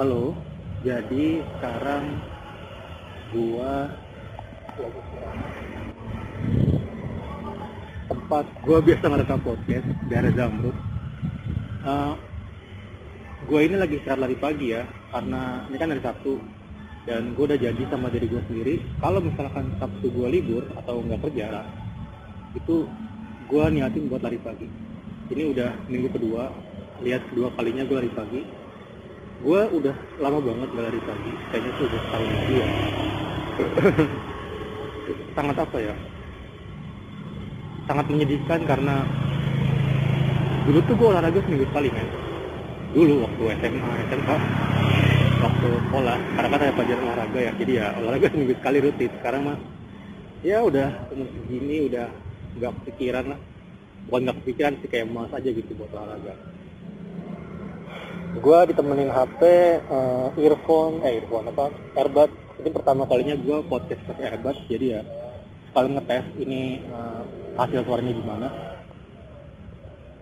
[0.00, 0.32] Halo,
[0.80, 2.24] jadi sekarang
[3.36, 3.92] gua
[8.08, 10.72] tempat gua biasa ngerekam podcast daerah Zamrud.
[11.84, 12.16] Uh,
[13.44, 16.40] gua ini lagi istirahat lari pagi ya, karena ini kan hari Sabtu
[17.04, 21.28] dan gue udah jadi sama diri gue sendiri kalau misalkan Sabtu gue libur atau nggak
[21.28, 21.68] kerja
[22.56, 22.88] itu
[23.52, 24.64] gue niatin buat lari pagi.
[25.28, 26.48] Ini udah minggu kedua
[27.04, 28.59] lihat kedua kalinya gue lari pagi
[29.40, 31.32] gue udah lama banget gak lari pagi.
[31.48, 32.68] Kayaknya tuh udah setahun lagi ya.
[35.36, 35.94] Sangat apa ya?
[37.88, 38.96] Sangat menyedihkan karena
[40.68, 42.06] dulu tuh gue olahraga seminggu sekali kan
[42.90, 44.36] dulu waktu SMA SMA
[45.40, 46.18] waktu sekolah.
[46.36, 47.52] Karena kan ada pelajaran olahraga ya.
[47.56, 49.10] Jadi ya olahraga seminggu sekali rutin.
[49.18, 49.58] Sekarang mah
[50.44, 52.06] ya udah umur segini udah
[52.60, 53.40] nggak kepikiran lah.
[54.04, 56.59] Bukan nggak kepikiran sih kayak malas aja gitu buat olahraga
[58.30, 59.40] gue ditemenin HP
[59.90, 61.74] uh, earphone eh earphone apa?
[61.98, 62.30] Earbud
[62.62, 65.02] ini pertama kalinya gue podcast pakai earbud jadi ya
[65.70, 67.22] sekali ngetes ini uh,
[67.58, 68.48] hasil suaranya gimana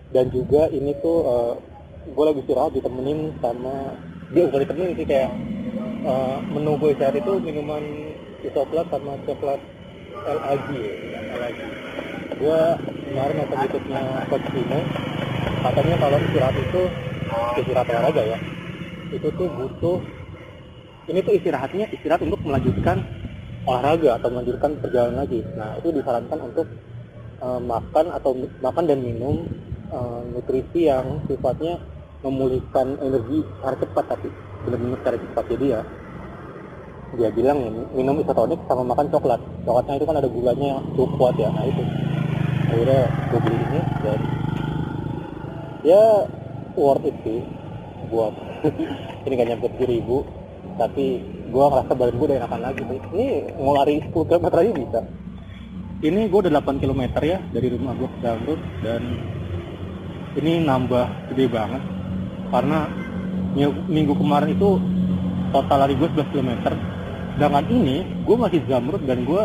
[0.09, 1.53] dan juga ini tuh uh,
[2.09, 3.93] gue lagi istirahat ditemenin sama
[4.33, 5.29] dia udah ditemenin sih kayak
[6.05, 7.83] uh, menu gue saat itu minuman
[8.41, 9.61] isoplat sama coklat
[10.25, 10.69] LAG
[11.37, 11.57] LAG
[12.39, 12.61] gue
[13.09, 14.79] kemarin nonton YouTube-nya Coach Timo.
[15.59, 16.81] Katanya kalau istirahat itu
[17.59, 18.37] istirahat olahraga ya.
[19.09, 19.97] Itu tuh butuh
[21.09, 23.01] ini tuh istirahatnya istirahat untuk melanjutkan
[23.65, 25.41] olahraga atau melanjutkan perjalanan lagi.
[25.57, 26.67] Nah itu disarankan untuk
[27.41, 29.45] uh, makan atau makan dan minum
[29.89, 31.81] uh, nutrisi yang sifatnya
[32.19, 34.27] memulihkan energi secara cepat tapi
[34.67, 35.43] benar-benar secara cepat.
[35.55, 35.81] Jadi ya
[37.09, 37.57] dia bilang
[37.97, 39.41] minum isotonik sama makan coklat.
[39.65, 41.49] Coklatnya itu kan ada gulanya yang cukup kuat ya.
[41.49, 41.83] Nah itu.
[42.69, 43.01] Akhirnya
[43.33, 44.19] gue beli ini dan
[45.81, 46.03] ya
[46.79, 47.43] worth it sih
[48.07, 48.33] buat
[49.27, 50.17] ini gak nyampe tujuh ribu
[50.79, 51.19] tapi
[51.51, 52.81] gue ngerasa badan gue udah enakan lagi.
[52.87, 53.27] Sih ini
[53.59, 54.99] mau lari 10 km aja bisa.
[55.99, 59.01] Ini gue udah 8 km ya dari rumah gue ke Zamrud dan
[60.39, 61.83] ini nambah gede banget.
[62.49, 62.87] Karena
[63.91, 64.79] minggu kemarin itu
[65.51, 66.51] total lari gue 11 km
[67.35, 69.43] sedangkan ini gue masih Zamrud dan gue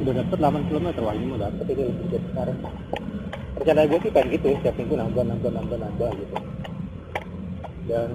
[0.00, 2.58] udah dapet 8 km wah ini mau dapet itu lebih dari sekarang.
[3.60, 6.36] Rencana gue sih kan gitu setiap minggu nambah nambah nambah nambah gitu
[7.86, 8.08] dan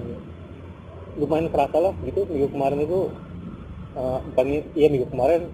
[1.15, 2.27] lumayan kerasa lah gitu.
[2.27, 2.99] Minggu kemarin itu
[3.95, 4.19] uh,
[4.75, 5.49] iya minggu kemarin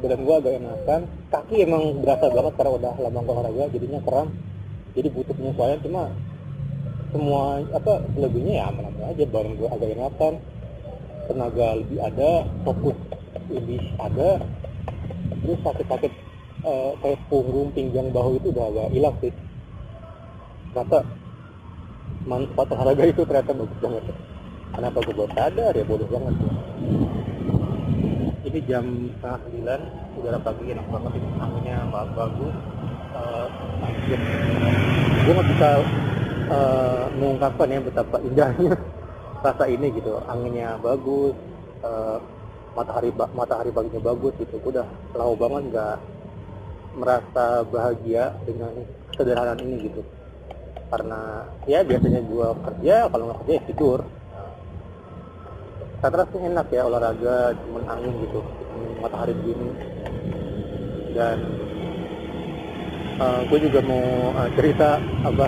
[0.00, 4.28] badan gue agak enakan kaki emang berasa banget karena udah lama gak olahraga jadinya kram.
[4.94, 6.02] Jadi butuh penyesuaian cuma
[7.10, 9.24] semua apa selebihnya ya aman-aman aja.
[9.26, 10.34] Badan gue agak enakan
[11.30, 12.30] tenaga lebih ada
[12.66, 12.96] fokus
[13.50, 14.30] lebih ada.
[15.40, 16.12] Terus sakit-sakit
[16.64, 19.32] uh, kayak punggung pinggang bahu itu udah agak hilang sih.
[20.70, 20.98] Ternyata
[22.24, 24.04] manfaat olahraga itu ternyata bagus banget.
[24.70, 26.34] Kenapa gue baru sadar ya bodoh banget.
[28.40, 28.84] Ini jam
[29.18, 29.80] setengah sembilan
[30.20, 31.12] udara pagi enak banget.
[31.16, 32.56] Ini anginnya bagus.
[33.10, 33.46] Uh,
[35.26, 35.68] gue nggak bisa
[36.50, 38.72] uh, mengungkapkan ya betapa indahnya
[39.44, 40.20] rasa ini gitu.
[40.28, 41.34] Anginnya bagus
[41.82, 42.18] uh,
[42.76, 44.54] matahari matahari paginya bagus gitu.
[44.60, 44.86] Gue udah
[45.16, 45.96] lama banget nggak
[46.90, 48.74] merasa bahagia dengan
[49.14, 50.02] sederhanaan ini gitu
[50.90, 54.00] karena ya biasanya gue kerja kalau nggak kerja ya tidur.
[56.00, 58.40] Saya sih enak ya olahraga cuman angin gitu
[58.98, 59.70] matahari begini.
[61.14, 61.38] Dan
[63.22, 65.46] uh, gue juga mau uh, cerita apa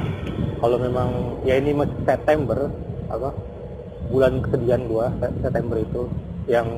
[0.63, 1.09] kalau memang
[1.43, 2.71] ya ini masih September
[3.11, 3.35] apa
[4.13, 5.07] bulan kesedihan gue
[5.43, 6.03] September itu
[6.47, 6.69] yang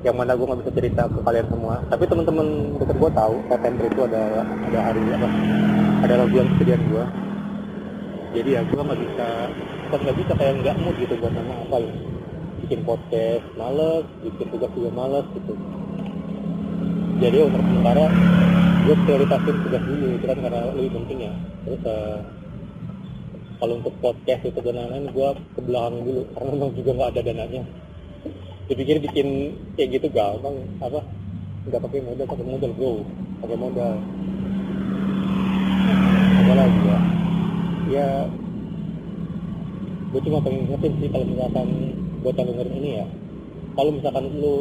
[0.00, 1.84] yang mana gue nggak bisa cerita ke kalian semua.
[1.86, 2.46] Tapi teman-teman
[2.80, 5.28] dekat gue tahu September itu ada ada hari apa
[6.00, 7.04] adalah bulan kesedihan gue
[8.30, 9.26] jadi ya gue nggak bisa
[9.90, 11.92] bukan nggak bisa kayak nggak mood gitu buat nama apa ya.
[12.62, 15.54] Bikin podcast males bikin tugas juga males gitu.
[17.18, 18.06] Jadi untuk sementara
[18.86, 21.32] gue prioritasin tugas dulu itu kan karena lebih penting ya.
[21.66, 22.18] Terus uh,
[23.58, 25.28] kalau untuk podcast itu dan lain-lain gue
[25.58, 27.62] ke belakang dulu karena memang juga nggak ada dananya.
[28.70, 31.02] Dipikir bikin kayak gitu gampang apa?
[31.66, 32.92] Nggak pakai modal pakai modal bro.
[33.42, 33.94] Pakai modal.
[36.40, 37.09] Apa lagi ya
[37.90, 38.08] ya
[40.10, 41.68] gue cuma pengen ngerti sih kalau misalkan
[42.22, 43.06] buat yang dengerin ini ya.
[43.78, 44.56] Kalau misalkan lu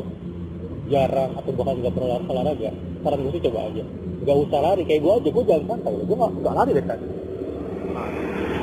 [0.89, 2.71] jarang atau bahkan nggak pernah olahraga
[3.05, 3.83] saran gue sih coba aja.
[4.25, 5.93] Nggak usah lari kayak gue aja gue jalan santai.
[6.05, 7.07] Gue nggak nggak lari deh tadi
[7.93, 8.07] nah,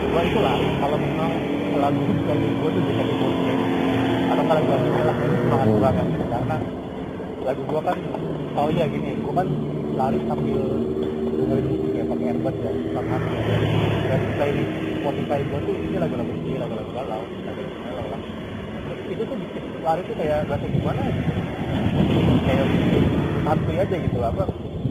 [0.00, 1.32] gue itu lari kalau memang
[1.76, 3.34] lagu sekali gue tuh bisa dibuat
[4.26, 6.56] atau kalau gue lah semangat banget gitu karena
[7.46, 7.98] lagu gue kan
[8.56, 9.48] tau ya gini gue kan
[9.96, 10.60] lari sambil
[11.36, 11.85] dengerin
[12.26, 13.22] earbud ya sangat
[14.10, 18.26] dan playlist Spotify gue tuh ini lagu-lagu ini lagu-lagu galau lagu-lagu
[19.06, 21.32] itu tuh bikin lari tuh kayak gak tahu gimana gitu.
[22.42, 22.66] kayak
[23.46, 24.30] santuy aja gitu lah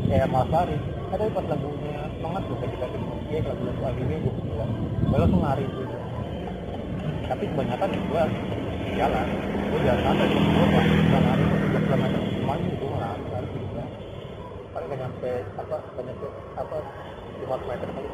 [0.08, 0.78] kayak malas lari
[1.12, 2.88] ada pas lagunya kayak kita
[3.26, 4.72] dia lagu-lagu anime gue bilang
[5.04, 5.98] gue langsung lari gitu
[7.26, 8.24] tapi kebanyakan gue
[8.96, 13.76] jalan gue jalan santai gue gue lari gue tiga kilometer cuma gue lari lari gitu
[13.76, 13.86] ya
[14.72, 16.78] paling nggak nyampe apa nggak nyampe apa
[17.42, 18.10] lima meter kali.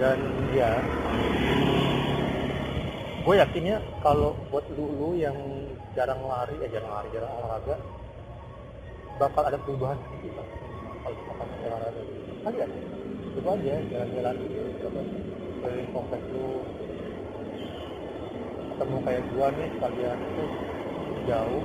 [0.00, 0.18] Dan
[0.56, 0.70] ya
[3.22, 5.36] gue yakinnya kalau buat lu lu yang
[5.94, 7.78] jarang lari eh jarang lari jarang olahraga
[9.20, 10.48] bakal ada perubahan sedikit lah
[11.06, 12.02] kalau misalkan olahraga
[12.42, 12.66] kali ya
[13.32, 15.00] itu aja jalan-jalan gitu apa
[15.62, 16.46] keliling kompleks lu.
[18.72, 20.44] Ketemu kayak gua nih sekalian itu
[21.30, 21.64] jauh.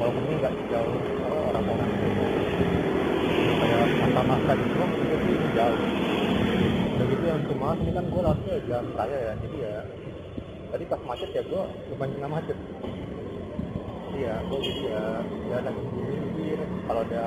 [0.00, 0.96] Walaupun ini nggak jauh
[1.52, 1.90] orang-orang
[4.00, 4.84] itu kayak masa-masa gitu
[5.28, 5.80] itu jauh.
[6.96, 9.32] Udah gitu yang cuma ini kan gua larinya jalan raya ya.
[9.44, 9.74] Jadi ya
[10.72, 11.62] tadi pas macet ya gua
[11.92, 12.58] lumayan kena macet.
[14.16, 15.02] Iya gua jadi ya
[15.52, 17.24] ya lagi minggir kalau ada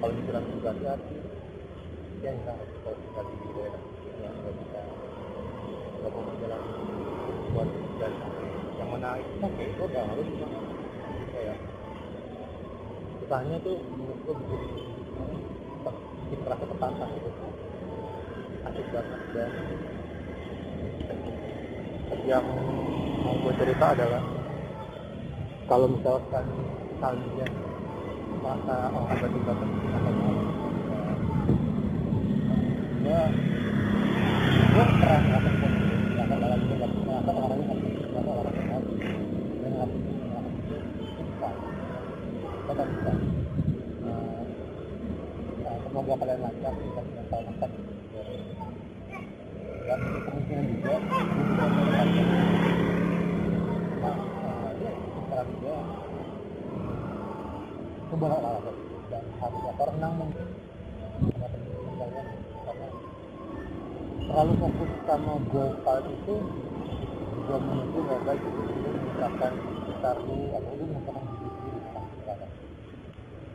[0.00, 1.16] kalau di jalan juga hati-hati
[2.22, 3.82] ya enggak kalau tinggal di daerah
[4.20, 4.80] ya nggak bisa.
[6.02, 6.60] Nggak mau jalan
[7.52, 7.68] buat
[8.00, 8.20] jalan
[8.80, 10.58] yang mana itu oke itu udah harus cuma
[11.32, 11.56] kayak
[13.24, 14.60] usahanya tuh menurut gua bikin
[16.32, 17.28] bikin terasa tertantang gitu
[18.64, 19.52] asik banget dan
[22.24, 22.46] yang
[23.20, 24.24] mau gue cerita adalah
[25.68, 26.46] kalau misalkan
[27.04, 27.52] kalian
[28.40, 30.48] masa juga penting atau malam
[33.04, 33.22] ya
[34.72, 35.72] gue pernah penting
[40.72, 41.48] itu bisa
[42.64, 43.12] kita bisa
[45.92, 47.70] semoga kalian lancar bisa mental makan
[49.84, 50.94] dan kemungkinan juga
[54.00, 54.16] nah
[58.08, 58.26] coba
[59.12, 60.48] dan harus apa renang mungkin
[62.64, 62.88] karena
[64.32, 66.34] terlalu fokus sama goal itu
[67.36, 72.52] juga menurutku nggak baik itu mengucapkan sekitar atau lu mengucapkan diri sendiri tentang sekarang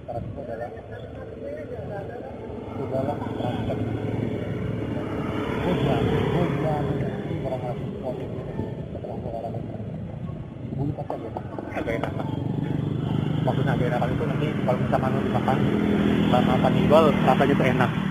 [0.07, 0.39] sekarang itu
[2.87, 3.75] adalah transfer
[5.67, 5.95] gue
[6.31, 6.45] gue
[7.27, 8.29] ini barang harus poin
[8.87, 9.59] setelah olahraga
[10.79, 11.43] bulu pasti agak
[11.75, 12.11] agak enak
[13.43, 15.59] maksudnya agak enak itu nanti kalau misalkan lu dimakan
[16.31, 18.06] sama kanibal rasanya tuh enak